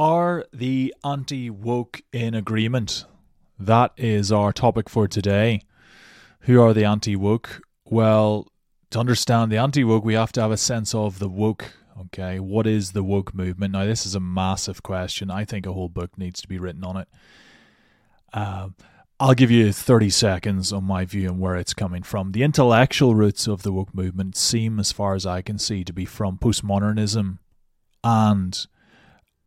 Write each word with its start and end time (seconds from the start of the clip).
Are 0.00 0.46
the 0.50 0.94
anti 1.04 1.50
woke 1.50 2.00
in 2.10 2.32
agreement? 2.32 3.04
That 3.58 3.92
is 3.98 4.32
our 4.32 4.50
topic 4.50 4.88
for 4.88 5.06
today. 5.06 5.60
Who 6.44 6.58
are 6.62 6.72
the 6.72 6.86
anti 6.86 7.16
woke? 7.16 7.60
Well, 7.84 8.48
to 8.92 8.98
understand 8.98 9.52
the 9.52 9.58
anti 9.58 9.84
woke, 9.84 10.02
we 10.02 10.14
have 10.14 10.32
to 10.32 10.40
have 10.40 10.52
a 10.52 10.56
sense 10.56 10.94
of 10.94 11.18
the 11.18 11.28
woke. 11.28 11.74
Okay, 12.00 12.40
what 12.40 12.66
is 12.66 12.92
the 12.92 13.04
woke 13.04 13.34
movement? 13.34 13.74
Now, 13.74 13.84
this 13.84 14.06
is 14.06 14.14
a 14.14 14.20
massive 14.20 14.82
question. 14.82 15.30
I 15.30 15.44
think 15.44 15.66
a 15.66 15.74
whole 15.74 15.90
book 15.90 16.16
needs 16.16 16.40
to 16.40 16.48
be 16.48 16.58
written 16.58 16.82
on 16.82 16.96
it. 16.96 17.08
Um, 18.32 18.76
I'll 19.20 19.34
give 19.34 19.50
you 19.50 19.70
30 19.70 20.08
seconds 20.08 20.72
on 20.72 20.84
my 20.84 21.04
view 21.04 21.28
and 21.28 21.38
where 21.38 21.56
it's 21.56 21.74
coming 21.74 22.04
from. 22.04 22.32
The 22.32 22.42
intellectual 22.42 23.14
roots 23.14 23.46
of 23.46 23.64
the 23.64 23.72
woke 23.72 23.94
movement 23.94 24.34
seem, 24.34 24.80
as 24.80 24.92
far 24.92 25.14
as 25.14 25.26
I 25.26 25.42
can 25.42 25.58
see, 25.58 25.84
to 25.84 25.92
be 25.92 26.06
from 26.06 26.38
postmodernism 26.38 27.36
and 28.02 28.66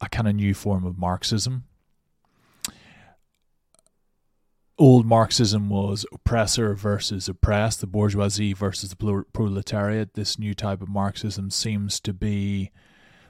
a 0.04 0.10
kind 0.10 0.28
of 0.28 0.36
new 0.36 0.54
form 0.54 0.86
of 0.86 0.98
Marxism. 0.98 1.64
Old 4.78 5.06
Marxism 5.06 5.70
was 5.70 6.06
oppressor 6.12 6.74
versus 6.74 7.30
oppressed, 7.30 7.80
the 7.80 7.88
bourgeoisie 7.88 8.54
versus 8.54 8.90
the 8.90 9.24
proletariat. 9.32 10.16
This 10.16 10.40
new 10.40 10.54
type 10.54 10.82
of 10.82 10.90
Marxism 10.90 11.52
seems 11.52 12.00
to 12.02 12.14
be 12.14 12.72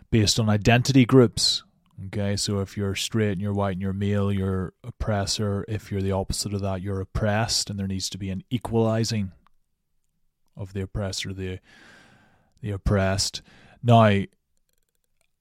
based 0.10 0.40
on 0.40 0.50
identity 0.50 1.06
groups. 1.06 1.64
Okay, 2.08 2.36
so 2.38 2.60
if 2.60 2.76
you're 2.76 2.96
straight 2.96 3.34
and 3.34 3.42
you're 3.42 3.54
white 3.54 3.74
and 3.74 3.82
you're 3.82 3.94
male, 3.94 4.32
you're 4.32 4.74
oppressor. 4.84 5.64
If 5.68 5.92
you're 5.92 6.02
the 6.02 6.12
opposite 6.12 6.54
of 6.54 6.62
that, 6.62 6.82
you're 6.82 7.02
oppressed, 7.02 7.70
and 7.70 7.78
there 7.78 7.88
needs 7.88 8.10
to 8.10 8.18
be 8.18 8.30
an 8.30 8.44
equalizing 8.50 9.32
of 10.58 10.74
the 10.74 10.82
oppressor, 10.82 11.34
the 11.34 11.60
the 12.62 12.72
oppressed. 12.72 13.42
Now, 13.84 14.24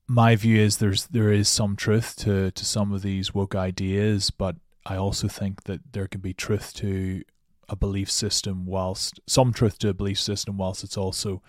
my 0.09 0.37
view 0.37 0.59
is 0.59 0.79
there's 0.79 1.07
there 1.07 1.33
is 1.33 1.49
some 1.49 1.77
truth 1.77 2.17
to 2.17 2.51
to 2.51 2.65
some 2.65 2.93
of 2.93 3.03
these 3.03 3.35
woke 3.35 3.55
ideas, 3.55 4.31
but 4.31 4.57
I 4.85 4.97
also 4.97 5.29
think 5.29 5.65
that 5.65 5.93
there 5.93 6.09
can 6.09 6.21
be 6.21 6.35
truth 6.35 6.75
to 6.75 7.23
a 7.69 7.77
belief 7.77 8.11
system 8.11 8.67
whilst 8.67 9.21
some 9.27 9.53
truth 9.53 9.79
to 9.79 9.89
a 9.89 9.95
belief 9.95 10.21
system 10.21 10.59
whilst 10.59 10.85
it's 10.85 10.97
also 10.97 11.43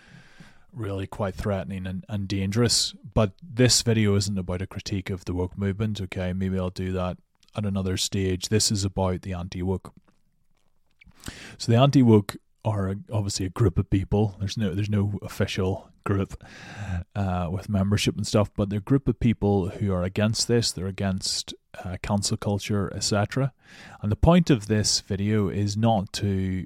really 0.71 1.05
quite 1.07 1.35
threatening 1.35 1.85
and, 1.85 2.05
and 2.09 2.27
dangerous. 2.27 2.93
But 3.13 3.33
this 3.41 3.81
video 3.81 4.15
isn't 4.15 4.37
about 4.37 4.61
a 4.61 4.67
critique 4.67 5.09
of 5.09 5.25
the 5.25 5.33
woke 5.33 5.57
movement, 5.57 6.01
okay? 6.01 6.33
Maybe 6.33 6.57
I'll 6.57 6.69
do 6.69 6.91
that 6.93 7.17
at 7.55 7.65
another 7.65 7.97
stage. 7.97 8.49
This 8.49 8.71
is 8.71 8.83
about 8.83 9.21
the 9.21 9.33
anti 9.33 9.61
woke. 9.61 9.93
So 11.57 11.71
the 11.71 11.77
anti 11.77 12.01
woke 12.01 12.35
are 12.65 12.95
obviously 13.11 13.45
a 13.45 13.49
group 13.49 13.77
of 13.77 13.89
people. 13.89 14.35
There's 14.39 14.57
no 14.57 14.73
there's 14.73 14.89
no 14.89 15.19
official 15.21 15.89
group 16.03 16.43
uh, 17.15 17.47
with 17.51 17.69
membership 17.69 18.15
and 18.15 18.25
stuff, 18.27 18.51
but 18.55 18.69
they're 18.69 18.79
a 18.79 18.81
group 18.81 19.07
of 19.07 19.19
people 19.19 19.69
who 19.69 19.93
are 19.93 20.03
against 20.03 20.47
this. 20.47 20.71
They're 20.71 20.87
against 20.87 21.53
uh, 21.83 21.97
culture, 22.01 22.91
etc. 22.93 23.53
And 24.01 24.11
the 24.11 24.15
point 24.15 24.49
of 24.49 24.67
this 24.67 25.01
video 25.01 25.49
is 25.49 25.75
not 25.75 26.13
to 26.13 26.65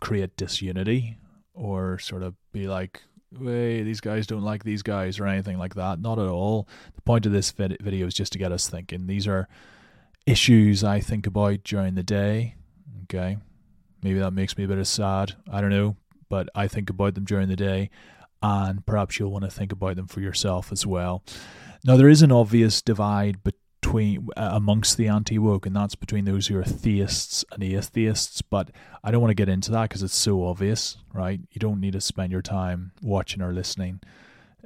create 0.00 0.36
disunity 0.36 1.18
or 1.54 1.98
sort 1.98 2.22
of 2.22 2.34
be 2.52 2.66
like, 2.66 3.02
"Hey, 3.38 3.82
these 3.82 4.00
guys 4.00 4.26
don't 4.26 4.42
like 4.42 4.64
these 4.64 4.82
guys" 4.82 5.18
or 5.18 5.26
anything 5.26 5.58
like 5.58 5.74
that. 5.76 6.00
Not 6.00 6.18
at 6.18 6.28
all. 6.28 6.68
The 6.94 7.02
point 7.02 7.26
of 7.26 7.32
this 7.32 7.50
vid- 7.50 7.80
video 7.80 8.06
is 8.06 8.14
just 8.14 8.32
to 8.32 8.38
get 8.38 8.52
us 8.52 8.68
thinking. 8.68 9.06
These 9.06 9.26
are 9.26 9.48
issues 10.26 10.84
I 10.84 11.00
think 11.00 11.26
about 11.26 11.64
during 11.64 11.94
the 11.94 12.02
day. 12.02 12.56
Okay, 13.04 13.38
maybe 14.02 14.18
that 14.18 14.32
makes 14.32 14.56
me 14.56 14.64
a 14.64 14.68
bit 14.68 14.78
of 14.78 14.86
sad. 14.86 15.34
I 15.50 15.60
don't 15.60 15.70
know, 15.70 15.96
but 16.28 16.48
I 16.54 16.68
think 16.68 16.90
about 16.90 17.14
them 17.14 17.24
during 17.24 17.48
the 17.48 17.56
day 17.56 17.90
and 18.42 18.84
perhaps 18.84 19.18
you'll 19.18 19.30
want 19.30 19.44
to 19.44 19.50
think 19.50 19.72
about 19.72 19.96
them 19.96 20.06
for 20.06 20.20
yourself 20.20 20.72
as 20.72 20.84
well. 20.84 21.22
Now, 21.84 21.96
there 21.96 22.08
is 22.08 22.22
an 22.22 22.32
obvious 22.32 22.82
divide 22.82 23.38
between 23.42 24.28
uh, 24.36 24.50
amongst 24.52 24.96
the 24.96 25.08
anti 25.08 25.38
woke, 25.38 25.66
and 25.66 25.74
that's 25.74 25.94
between 25.94 26.24
those 26.24 26.46
who 26.46 26.58
are 26.58 26.64
theists 26.64 27.44
and 27.52 27.62
atheists. 27.62 28.42
But 28.42 28.70
I 29.02 29.10
don't 29.10 29.20
want 29.20 29.30
to 29.30 29.36
get 29.36 29.48
into 29.48 29.70
that 29.72 29.88
because 29.88 30.02
it's 30.02 30.16
so 30.16 30.44
obvious, 30.44 30.96
right? 31.12 31.40
You 31.50 31.58
don't 31.58 31.80
need 31.80 31.92
to 31.92 32.00
spend 32.00 32.32
your 32.32 32.42
time 32.42 32.92
watching 33.00 33.42
or 33.42 33.52
listening 33.52 34.00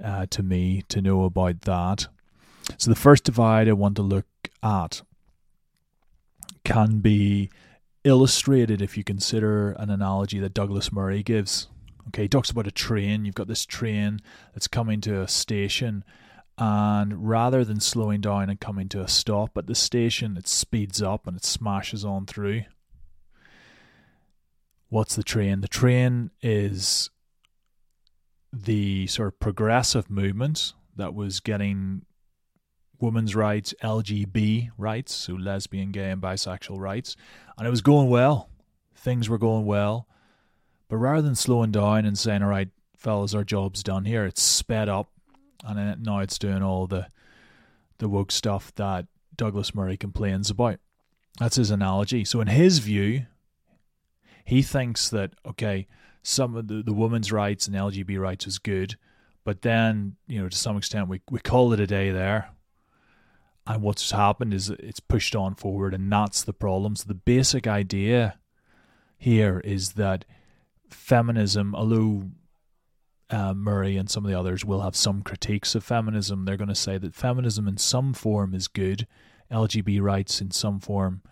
uh, 0.02 0.26
to 0.30 0.42
me 0.42 0.82
to 0.88 1.00
know 1.00 1.24
about 1.24 1.62
that. 1.62 2.08
So, 2.78 2.90
the 2.90 2.96
first 2.96 3.24
divide 3.24 3.68
I 3.68 3.72
want 3.72 3.96
to 3.96 4.02
look 4.02 4.26
at 4.62 5.02
can 6.64 6.98
be 6.98 7.50
illustrated 8.06 8.80
if 8.80 8.96
you 8.96 9.04
consider 9.04 9.72
an 9.72 9.90
analogy 9.90 10.38
that 10.38 10.54
Douglas 10.54 10.92
Murray 10.92 11.22
gives 11.22 11.68
Okay, 12.08 12.22
he 12.22 12.28
talks 12.28 12.50
about 12.50 12.66
a 12.66 12.72
train. 12.72 13.24
You've 13.24 13.34
got 13.34 13.48
this 13.48 13.66
train 13.66 14.20
that's 14.54 14.68
coming 14.68 15.00
to 15.02 15.22
a 15.22 15.28
station, 15.28 16.04
and 16.56 17.28
rather 17.28 17.64
than 17.64 17.80
slowing 17.80 18.20
down 18.20 18.48
and 18.48 18.60
coming 18.60 18.88
to 18.90 19.02
a 19.02 19.08
stop 19.08 19.56
at 19.58 19.66
the 19.66 19.74
station, 19.74 20.36
it 20.36 20.46
speeds 20.46 21.02
up 21.02 21.26
and 21.26 21.36
it 21.36 21.44
smashes 21.44 22.04
on 22.04 22.26
through. 22.26 22.62
What's 24.88 25.16
the 25.16 25.24
train? 25.24 25.60
The 25.60 25.68
train 25.68 26.30
is 26.40 27.10
the 28.52 29.08
sort 29.08 29.28
of 29.28 29.40
progressive 29.40 30.08
movement 30.08 30.72
that 30.94 31.12
was 31.12 31.40
getting 31.40 32.02
women's 33.00 33.34
rights, 33.34 33.74
LGB 33.82 34.70
rights, 34.78 35.14
so 35.14 35.34
lesbian, 35.34 35.92
gay, 35.92 36.10
and 36.10 36.22
bisexual 36.22 36.78
rights, 36.78 37.16
and 37.58 37.66
it 37.66 37.70
was 37.70 37.82
going 37.82 38.08
well. 38.08 38.48
Things 38.94 39.28
were 39.28 39.38
going 39.38 39.66
well. 39.66 40.06
But 40.88 40.96
rather 40.98 41.22
than 41.22 41.34
slowing 41.34 41.72
down 41.72 42.04
and 42.04 42.18
saying, 42.18 42.42
all 42.42 42.48
right, 42.48 42.68
fellas, 42.96 43.34
our 43.34 43.44
job's 43.44 43.82
done 43.82 44.04
here, 44.04 44.24
it's 44.24 44.42
sped 44.42 44.88
up. 44.88 45.10
And 45.64 46.04
now 46.04 46.20
it's 46.20 46.38
doing 46.38 46.62
all 46.62 46.86
the, 46.86 47.08
the 47.98 48.08
woke 48.08 48.30
stuff 48.30 48.72
that 48.76 49.06
Douglas 49.34 49.74
Murray 49.74 49.96
complains 49.96 50.50
about. 50.50 50.78
That's 51.38 51.56
his 51.56 51.70
analogy. 51.70 52.24
So, 52.24 52.40
in 52.40 52.46
his 52.46 52.78
view, 52.78 53.26
he 54.44 54.62
thinks 54.62 55.10
that, 55.10 55.32
okay, 55.44 55.86
some 56.22 56.56
of 56.56 56.68
the, 56.68 56.82
the 56.82 56.92
women's 56.92 57.32
rights 57.32 57.66
and 57.66 57.76
LGBT 57.76 58.18
rights 58.20 58.46
is 58.46 58.58
good, 58.58 58.96
but 59.44 59.62
then, 59.62 60.16
you 60.26 60.40
know, 60.40 60.48
to 60.48 60.56
some 60.56 60.76
extent, 60.76 61.08
we, 61.08 61.20
we 61.30 61.40
call 61.40 61.72
it 61.72 61.80
a 61.80 61.86
day 61.86 62.10
there. 62.10 62.50
And 63.66 63.82
what's 63.82 64.10
happened 64.10 64.54
is 64.54 64.70
it's 64.70 65.00
pushed 65.00 65.34
on 65.34 65.54
forward, 65.54 65.92
and 65.92 66.10
that's 66.10 66.42
the 66.44 66.52
problem. 66.52 66.94
So, 66.96 67.04
the 67.08 67.14
basic 67.14 67.66
idea 67.66 68.38
here 69.18 69.60
is 69.64 69.92
that 69.94 70.24
feminism, 70.88 71.74
although 71.74 72.30
uh, 73.30 73.54
Murray 73.54 73.96
and 73.96 74.08
some 74.08 74.24
of 74.24 74.30
the 74.30 74.38
others 74.38 74.64
will 74.64 74.82
have 74.82 74.94
some 74.94 75.22
critiques 75.22 75.74
of 75.74 75.82
feminism, 75.82 76.44
they're 76.44 76.56
going 76.56 76.68
to 76.68 76.74
say 76.74 76.96
that 76.98 77.14
feminism 77.14 77.66
in 77.66 77.76
some 77.76 78.14
form 78.14 78.54
is 78.54 78.68
good, 78.68 79.06
LGBT 79.50 80.00
rights 80.00 80.40
in 80.40 80.50
some 80.50 80.78
form 80.78 81.22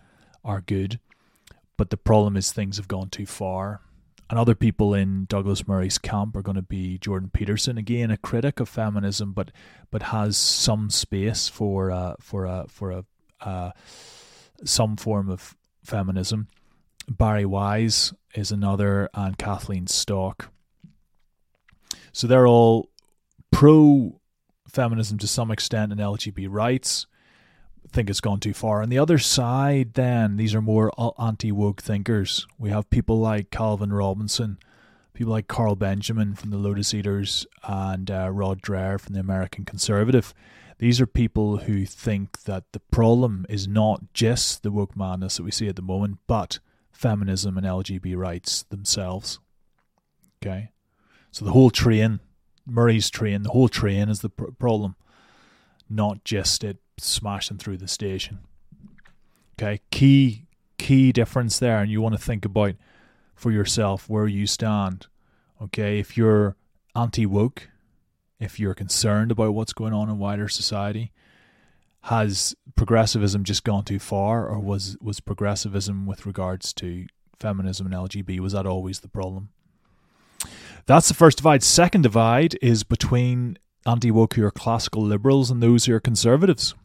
are 0.43 0.61
good, 0.61 0.99
but 1.77 1.89
the 1.89 1.97
problem 1.97 2.35
is 2.35 2.51
things 2.51 2.77
have 2.77 2.87
gone 2.87 3.09
too 3.09 3.25
far. 3.25 3.81
And 4.29 4.39
other 4.39 4.55
people 4.55 4.93
in 4.93 5.25
Douglas 5.25 5.67
Murray's 5.67 5.99
camp 5.99 6.35
are 6.35 6.41
going 6.41 6.55
to 6.55 6.63
be 6.63 6.97
Jordan 6.97 7.29
Peterson, 7.31 7.77
again 7.77 8.09
a 8.09 8.17
critic 8.17 8.59
of 8.59 8.67
feminism, 8.67 9.33
but 9.33 9.51
but 9.91 10.03
has 10.03 10.35
some 10.35 10.89
space 10.89 11.47
for 11.47 11.91
uh, 11.91 12.15
for 12.19 12.45
a 12.45 12.65
for 12.67 12.91
a 12.91 13.05
uh, 13.41 13.71
some 14.63 14.97
form 14.97 15.29
of 15.29 15.55
feminism. 15.83 16.47
Bari 17.07 17.45
Weiss 17.45 18.13
is 18.33 18.51
another, 18.51 19.09
and 19.13 19.37
Kathleen 19.37 19.85
Stock. 19.85 20.51
So 22.11 22.25
they're 22.25 22.47
all 22.47 22.89
pro 23.51 24.19
feminism 24.67 25.17
to 25.19 25.27
some 25.27 25.51
extent 25.51 25.91
and 25.91 26.01
LGBT 26.01 26.47
rights. 26.49 27.05
Think 27.91 28.09
it's 28.09 28.21
gone 28.21 28.39
too 28.39 28.53
far. 28.53 28.81
On 28.81 28.89
the 28.89 28.99
other 28.99 29.17
side, 29.17 29.93
then, 29.93 30.37
these 30.37 30.53
are 30.53 30.61
more 30.61 30.91
anti 31.19 31.51
woke 31.51 31.81
thinkers. 31.81 32.45
We 32.57 32.69
have 32.69 32.89
people 32.89 33.19
like 33.19 33.51
Calvin 33.51 33.93
Robinson, 33.93 34.57
people 35.13 35.31
like 35.31 35.47
Carl 35.47 35.75
Benjamin 35.75 36.35
from 36.35 36.49
the 36.49 36.57
Lotus 36.57 36.93
Eaters, 36.93 37.47
and 37.63 38.11
uh, 38.11 38.29
Rod 38.31 38.61
Dreher 38.61 38.99
from 38.99 39.13
the 39.13 39.21
American 39.21 39.63
Conservative. 39.63 40.33
These 40.77 40.99
are 40.99 41.07
people 41.07 41.57
who 41.57 41.85
think 41.85 42.43
that 42.43 42.65
the 42.73 42.81
problem 42.81 43.45
is 43.47 43.67
not 43.67 44.13
just 44.13 44.61
the 44.61 44.71
woke 44.71 44.97
madness 44.97 45.37
that 45.37 45.43
we 45.43 45.51
see 45.51 45.69
at 45.69 45.77
the 45.77 45.81
moment, 45.81 46.19
but 46.27 46.59
feminism 46.91 47.57
and 47.57 47.65
LGBT 47.65 48.17
rights 48.17 48.63
themselves. 48.63 49.39
Okay, 50.43 50.71
so 51.31 51.45
the 51.45 51.51
whole 51.51 51.69
train, 51.69 52.19
Murray's 52.65 53.09
train, 53.09 53.43
the 53.43 53.51
whole 53.51 53.69
train 53.69 54.09
is 54.09 54.19
the 54.19 54.29
pr- 54.29 54.51
problem, 54.59 54.95
not 55.89 56.25
just 56.25 56.63
it 56.63 56.77
smashing 56.97 57.57
through 57.57 57.77
the 57.77 57.87
station. 57.87 58.39
Okay, 59.57 59.81
key 59.91 60.45
key 60.77 61.11
difference 61.11 61.59
there, 61.59 61.79
and 61.79 61.89
you 61.89 62.01
want 62.01 62.15
to 62.15 62.21
think 62.21 62.45
about 62.45 62.75
for 63.35 63.51
yourself 63.51 64.09
where 64.09 64.27
you 64.27 64.47
stand. 64.47 65.07
Okay, 65.61 65.99
if 65.99 66.17
you're 66.17 66.55
anti 66.95 67.25
woke, 67.25 67.69
if 68.39 68.59
you're 68.59 68.73
concerned 68.73 69.31
about 69.31 69.53
what's 69.53 69.73
going 69.73 69.93
on 69.93 70.09
in 70.09 70.17
wider 70.17 70.47
society, 70.47 71.11
has 72.03 72.55
progressivism 72.75 73.43
just 73.43 73.63
gone 73.63 73.83
too 73.83 73.99
far, 73.99 74.47
or 74.47 74.59
was 74.59 74.97
was 75.01 75.19
progressivism 75.19 76.05
with 76.05 76.25
regards 76.25 76.73
to 76.73 77.07
feminism 77.39 77.85
and 77.85 77.95
LGB 77.95 78.39
was 78.39 78.53
that 78.53 78.65
always 78.65 78.99
the 78.99 79.07
problem? 79.07 79.49
That's 80.85 81.07
the 81.07 81.13
first 81.13 81.37
divide. 81.37 81.63
Second 81.63 82.01
divide 82.01 82.57
is 82.61 82.83
between 82.83 83.57
anti 83.85 84.11
woke 84.11 84.35
who 84.35 84.45
are 84.45 84.51
classical 84.51 85.03
liberals 85.03 85.49
and 85.49 85.61
those 85.61 85.85
who 85.85 85.93
are 85.93 85.99
conservatives. 85.99 86.75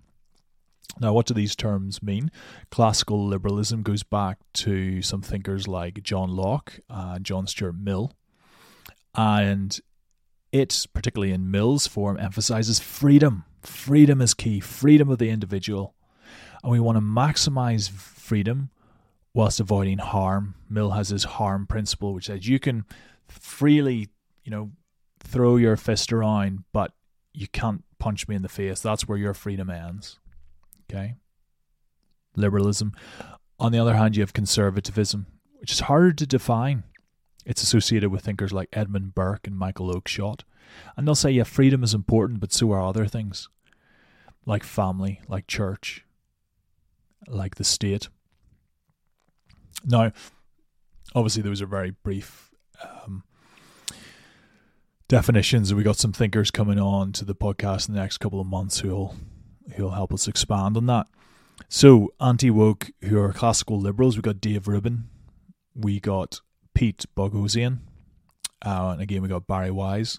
Now, 1.01 1.15
what 1.15 1.27
do 1.27 1.33
these 1.33 1.57
terms 1.57 2.03
mean? 2.03 2.31
Classical 2.71 3.27
liberalism 3.27 3.83
goes 3.83 4.03
back 4.03 4.39
to 4.55 5.01
some 5.01 5.23
thinkers 5.23 5.67
like 5.67 6.03
John 6.03 6.31
Locke 6.31 6.79
and 6.91 7.25
John 7.25 7.47
Stuart 7.47 7.77
Mill. 7.77 8.13
And 9.15 9.81
it, 10.53 10.87
particularly 10.93 11.33
in 11.33 11.51
Mill's 11.51 11.87
form, 11.87 12.19
emphasizes 12.19 12.79
freedom. 12.81 13.45
Freedom 13.63 14.21
is 14.21 14.35
key, 14.35 14.61
freedom 14.61 15.09
of 15.09 15.19
the 15.19 15.31
individual. 15.31 15.95
And 16.63 16.71
we 16.71 16.81
want 16.81 16.97
to 16.97 17.03
maximize 17.03 17.91
freedom 17.91 18.71
whilst 19.33 19.59
avoiding 19.59 19.99
harm. 19.99 20.55
Mill 20.69 20.91
has 20.91 21.09
his 21.09 21.25
harm 21.25 21.67
principle, 21.67 22.13
which 22.13 22.27
says 22.27 22.47
you 22.47 22.59
can 22.59 22.85
freely, 23.27 24.09
you 24.45 24.51
know, 24.51 24.71
throw 25.21 25.57
your 25.57 25.77
fist 25.77 26.13
around, 26.13 26.65
but 26.73 26.93
you 27.33 27.47
can't 27.49 27.85
punch 27.99 28.29
me 28.29 28.37
in 28.37 28.43
the 28.43 28.49
face. 28.49 28.81
That's 28.81 29.09
where 29.09 29.19
your 29.19 29.35
freedom 29.35 29.71
ends. 29.71 30.19
Okay? 30.91 31.15
Liberalism. 32.37 32.93
On 33.59 33.73
the 33.73 33.79
other 33.79 33.95
hand, 33.95 34.17
you 34.17 34.23
have 34.23 34.33
conservatism, 34.33 35.27
which 35.61 35.73
is 35.73 35.81
harder 35.81 36.13
to 36.13 36.27
define. 36.27 36.85
It's 37.47 37.63
associated 37.63 38.11
with 38.11 38.23
thinkers 38.23 38.53
like 38.53 38.69
Edmund 38.73 39.15
Burke 39.15 39.47
and 39.47 39.57
Michael 39.57 39.93
Oakeshott. 39.95 40.43
And 40.97 41.07
they'll 41.07 41.15
say, 41.15 41.31
yeah, 41.31 41.45
freedom 41.45 41.83
is 41.83 41.95
important, 41.95 42.41
but 42.41 42.53
so 42.53 42.71
are 42.73 42.83
other 42.83 43.07
things, 43.07 43.49
like 44.47 44.63
family, 44.63 45.21
like 45.29 45.47
church, 45.47 46.05
like 47.27 47.57
the 47.57 47.65
state. 47.65 48.09
Now, 49.85 50.13
obviously, 51.15 51.43
those 51.43 51.61
are 51.61 51.67
very 51.67 51.91
brief 51.91 52.51
um, 52.83 53.25
definitions. 55.09 55.75
We 55.75 55.83
got 55.83 55.97
some 55.97 56.13
thinkers 56.13 56.51
coming 56.51 56.79
on 56.79 57.13
to 57.13 57.25
the 57.25 57.35
podcast 57.35 57.89
in 57.89 57.95
the 57.95 58.01
next 58.01 58.19
couple 58.19 58.41
of 58.41 58.47
months 58.47 58.81
who'll 58.81 59.17
who'll 59.75 59.91
help 59.91 60.13
us 60.13 60.29
expand 60.29 60.77
on 60.77 60.87
that. 60.87 61.07
So, 61.69 62.13
anti 62.21 62.51
woke, 62.51 62.91
who 63.03 63.21
are 63.21 63.33
classical 63.33 63.79
liberals, 63.79 64.17
we 64.17 64.23
got 64.23 64.41
Dave 64.41 64.67
Rubin, 64.67 65.09
we 65.75 66.01
got 66.01 66.41
Pete 66.75 67.05
Boghossian, 67.17 67.81
uh, 68.65 68.91
and 68.93 69.03
again 69.03 69.23
we 69.23 69.29
got 69.29 69.47
Bari 69.47 69.71
Weiss. 69.71 70.19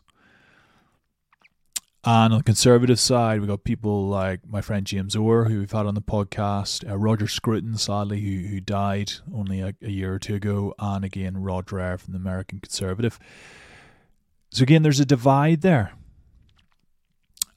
And 2.04 2.34
on 2.34 2.40
the 2.40 2.44
conservative 2.44 3.00
side, 3.00 3.42
we 3.42 3.48
got 3.48 3.64
people 3.64 4.08
like 4.08 4.40
my 4.48 4.62
friend 4.62 4.88
James 4.88 5.16
Orr, 5.16 5.46
who 5.46 5.60
we've 5.60 5.72
had 5.72 5.86
on 5.86 5.94
the 5.94 6.02
podcast, 6.02 6.90
uh, 6.90 6.98
Roger 6.98 7.28
Scruton, 7.28 7.78
sadly, 7.78 8.22
who 8.22 8.48
who 8.48 8.60
died 8.60 9.14
only 9.34 9.62
a, 9.62 9.76
a, 9.84 9.90
year 9.90 10.16
or 10.16 10.20
two 10.20 10.36
ago, 10.36 10.74
and 10.80 11.06
again 11.06 11.38
Rod 11.38 11.68
Dreher 11.68 12.00
from 12.00 12.14
the 12.14 12.20
American 12.20 12.60
Conservative. 12.60 13.20
So 14.50 14.64
again, 14.64 14.82
there's 14.82 15.00
a 15.00 15.06
divide 15.06 15.62
there. 15.62 15.94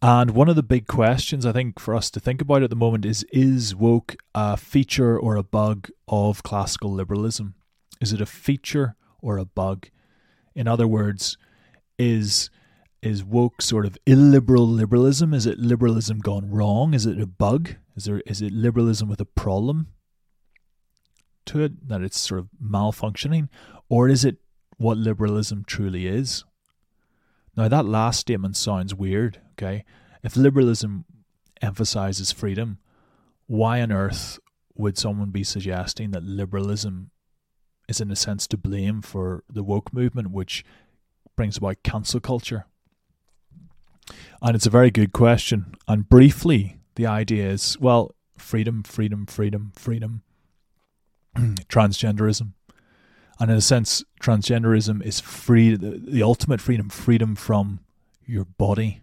And 0.06 0.33
one 0.33 0.51
of 0.51 0.56
the 0.56 0.62
big 0.62 0.87
questions 0.87 1.47
I 1.47 1.53
think 1.53 1.81
for 1.81 1.95
us 1.95 2.11
to 2.11 2.21
think 2.21 2.43
about 2.43 2.62
at 2.62 2.69
the 2.69 2.77
moment 2.77 3.06
is 3.06 3.25
is 3.33 3.75
woke 3.75 4.17
a 4.35 4.55
feature 4.55 5.19
or 5.19 5.35
a 5.37 5.43
bug 5.43 5.89
of 6.06 6.43
classical 6.43 6.93
liberalism? 6.93 7.55
Is 8.03 8.12
it 8.12 8.21
a 8.21 8.27
feature 8.27 8.97
or 9.23 9.39
a 9.39 9.47
bug? 9.47 9.89
In 10.55 10.69
other 10.69 10.87
words, 10.87 11.39
is 11.99 12.51
is 13.01 13.25
woke 13.25 13.62
sort 13.62 13.87
of 13.87 13.97
illiberal 14.05 14.69
liberalism? 14.69 15.33
Is 15.33 15.47
it 15.47 15.59
liberalism 15.59 16.19
gone 16.19 16.51
wrong? 16.51 16.93
Is 16.93 17.06
it 17.06 17.19
a 17.19 17.27
bug? 17.27 17.77
Is 17.97 18.05
there 18.05 18.21
is 18.27 18.43
it 18.43 18.53
liberalism 18.53 19.09
with 19.09 19.23
a 19.23 19.25
problem 19.25 19.87
to 21.47 21.62
it 21.62 21.89
that 21.89 22.03
it's 22.03 22.21
sort 22.21 22.41
of 22.41 22.49
malfunctioning, 22.62 23.49
or 23.89 24.11
is 24.11 24.23
it 24.23 24.37
what 24.77 24.99
liberalism 24.99 25.65
truly 25.67 26.06
is? 26.06 26.45
Now 27.56 27.69
that 27.69 27.87
last 27.87 28.21
statement 28.21 28.59
sounds 28.59 28.95
weird. 28.95 29.41
Okay, 29.55 29.85
if 30.23 30.37
liberalism 30.37 31.05
emphasizes 31.62 32.33
freedom, 32.33 32.79
why 33.47 33.81
on 33.81 33.93
earth 33.93 34.39
would 34.75 34.99
someone 34.99 35.31
be 35.31 35.45
suggesting 35.45 36.11
that 36.11 36.25
liberalism 36.25 37.11
is 37.89 38.01
in 38.01 38.11
a 38.11 38.17
sense 38.17 38.47
to 38.49 38.56
blame 38.56 39.03
for 39.03 39.45
the 39.49 39.62
woke 39.62 39.93
movement, 39.93 40.31
which 40.31 40.65
brings 41.37 41.56
about 41.56 41.83
cancel 41.83 42.21
culture? 42.21 42.67
And 44.43 44.55
it's 44.55 44.67
a 44.67 44.71
very 44.71 44.91
good 44.91 45.12
question. 45.12 45.75
And 45.87 46.09
briefly, 46.09 46.79
the 46.97 47.06
idea 47.06 47.49
is 47.49 47.79
well, 47.79 48.15
freedom, 48.37 48.83
freedom, 48.83 49.27
freedom, 49.27 49.73
freedom, 49.75 50.23
transgenderism. 51.37 52.53
And 53.41 53.51
in 53.51 53.56
a 53.56 53.61
sense, 53.61 54.05
transgenderism 54.21 55.03
is 55.05 55.21
free, 55.21 55.75
the, 55.77 56.01
the 56.05 56.23
ultimate 56.23 56.61
freedom, 56.61 56.89
freedom 56.89 57.35
from 57.35 57.81
your 58.25 58.45
body, 58.45 59.01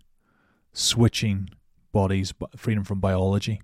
switching 0.73 1.49
bodies, 1.91 2.33
freedom 2.55 2.83
from 2.83 2.99
biology. 2.99 3.61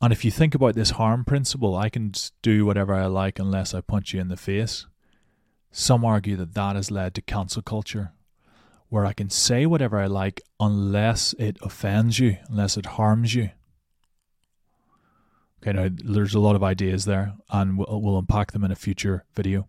And 0.00 0.12
if 0.12 0.24
you 0.24 0.30
think 0.30 0.54
about 0.54 0.74
this 0.74 0.90
harm 0.90 1.24
principle, 1.24 1.74
I 1.74 1.88
can 1.88 2.12
do 2.42 2.66
whatever 2.66 2.94
I 2.94 3.06
like 3.06 3.38
unless 3.38 3.74
I 3.74 3.80
punch 3.80 4.12
you 4.12 4.20
in 4.20 4.28
the 4.28 4.36
face. 4.36 4.86
Some 5.70 6.04
argue 6.04 6.36
that 6.36 6.54
that 6.54 6.76
has 6.76 6.90
led 6.90 7.14
to 7.14 7.22
cancel 7.22 7.62
culture 7.62 8.12
where 8.88 9.04
I 9.04 9.12
can 9.12 9.30
say 9.30 9.66
whatever 9.66 9.98
I 9.98 10.06
like 10.06 10.40
unless 10.60 11.34
it 11.38 11.58
offends 11.62 12.18
you, 12.18 12.36
unless 12.48 12.76
it 12.76 12.86
harms 12.86 13.34
you. 13.34 13.50
Okay, 15.60 15.72
now 15.72 15.88
there's 15.92 16.34
a 16.34 16.40
lot 16.40 16.54
of 16.54 16.62
ideas 16.62 17.04
there, 17.04 17.34
and 17.50 17.78
we'll, 17.78 18.00
we'll 18.00 18.18
unpack 18.18 18.52
them 18.52 18.64
in 18.64 18.70
a 18.70 18.76
future 18.76 19.24
video. 19.34 19.68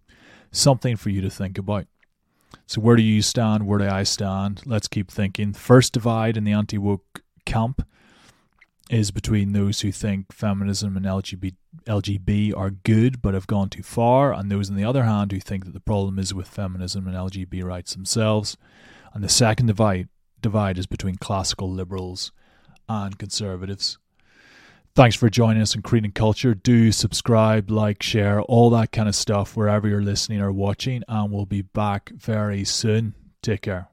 Something 0.51 0.95
for 0.95 1.09
you 1.09 1.21
to 1.21 1.29
think 1.29 1.57
about. 1.57 1.87
So, 2.65 2.81
where 2.81 2.95
do 2.95 3.01
you 3.01 3.21
stand? 3.21 3.65
Where 3.65 3.79
do 3.79 3.87
I 3.87 4.03
stand? 4.03 4.61
Let's 4.65 4.87
keep 4.87 5.09
thinking. 5.09 5.53
First 5.53 5.93
divide 5.93 6.37
in 6.37 6.43
the 6.43 6.51
anti 6.51 6.77
woke 6.77 7.21
camp 7.45 7.85
is 8.89 9.11
between 9.11 9.51
those 9.51 9.81
who 9.81 9.91
think 9.91 10.31
feminism 10.31 10.95
and 10.95 11.05
LGBT, 11.05 11.55
LGB 11.85 12.55
are 12.55 12.69
good 12.71 13.21
but 13.21 13.33
have 13.33 13.47
gone 13.47 13.69
too 13.69 13.83
far, 13.83 14.33
and 14.33 14.51
those, 14.51 14.69
on 14.69 14.75
the 14.75 14.83
other 14.83 15.03
hand, 15.03 15.31
who 15.31 15.39
think 15.39 15.65
that 15.65 15.73
the 15.73 15.79
problem 15.79 16.19
is 16.19 16.33
with 16.33 16.47
feminism 16.47 17.07
and 17.07 17.15
LGBT 17.15 17.63
rights 17.63 17.93
themselves. 17.93 18.57
And 19.13 19.23
the 19.23 19.29
second 19.29 19.67
divide, 19.67 20.09
divide 20.41 20.77
is 20.77 20.87
between 20.87 21.15
classical 21.15 21.71
liberals 21.71 22.31
and 22.87 23.17
conservatives. 23.17 23.97
Thanks 24.97 25.15
for 25.15 25.29
joining 25.29 25.61
us 25.61 25.75
on 25.75 25.77
in 25.77 25.83
Creed 25.83 26.05
and 26.05 26.15
Culture. 26.15 26.55
Do 26.55 26.91
subscribe, 26.91 27.69
like, 27.69 28.01
share, 28.01 28.41
all 28.41 28.71
that 28.71 28.91
kind 28.91 29.07
of 29.07 29.13
stuff 29.13 29.55
wherever 29.55 29.87
you're 29.87 30.01
listening 30.01 30.41
or 30.41 30.51
watching, 30.51 31.03
and 31.07 31.31
we'll 31.31 31.45
be 31.45 31.61
back 31.61 32.09
very 32.15 32.63
soon. 32.63 33.13
Take 33.43 33.61
care. 33.61 33.89